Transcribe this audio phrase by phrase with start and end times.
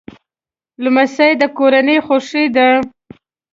[0.83, 2.67] لمسی د کورنۍ خوښي ده.